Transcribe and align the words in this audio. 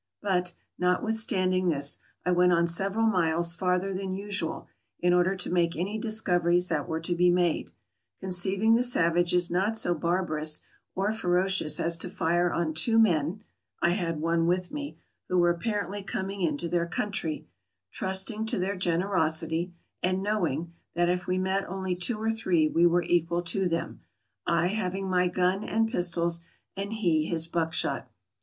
But, 0.23 0.55
notwithstanding 0.79 1.67
this, 1.69 1.99
I 2.25 2.31
went 2.31 2.53
on 2.53 2.65
several 2.65 3.05
miles 3.05 3.53
farther 3.53 3.93
than 3.93 4.15
usual, 4.15 4.65
in 4.99 5.13
order 5.13 5.35
to 5.35 5.51
make 5.51 5.75
any 5.75 5.99
discoveries 5.99 6.69
that 6.69 6.87
were 6.87 6.99
to 7.01 7.13
be 7.15 7.29
made; 7.29 7.69
conceiving 8.19 8.73
the 8.73 8.81
savages 8.81 9.51
not 9.51 9.77
so 9.77 9.93
barbarous 9.93 10.61
or 10.95 11.11
ferocious 11.11 11.79
as 11.79 11.97
to 11.97 12.09
fire 12.09 12.51
on 12.51 12.73
two 12.73 12.97
men 12.97 13.43
(I 13.79 13.91
had 13.91 14.19
one 14.19 14.47
with 14.47 14.71
me) 14.71 14.97
who 15.29 15.37
were 15.37 15.51
apparently 15.51 16.01
coming 16.01 16.41
into 16.41 16.67
their 16.67 16.87
country, 16.87 17.45
trusting 17.91 18.47
to 18.47 18.57
their 18.57 18.75
generosity; 18.77 19.71
and 20.01 20.23
knowing, 20.23 20.73
that 20.95 21.09
if 21.09 21.27
we 21.27 21.37
met 21.37 21.69
only 21.69 21.95
two 21.95 22.19
or 22.19 22.31
three 22.31 22.67
we 22.67 22.87
were 22.87 23.03
equal 23.03 23.43
to 23.43 23.69
them, 23.69 24.01
I 24.47 24.65
having 24.69 25.07
my 25.07 25.27
gun 25.27 25.63
and 25.63 25.87
pistols 25.91 26.41
and 26.75 26.91
he 26.91 27.25
his 27.27 27.45
buckshot. 27.45 28.09